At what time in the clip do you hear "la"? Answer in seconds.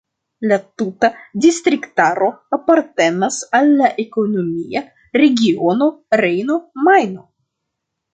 0.51-0.55, 3.81-3.89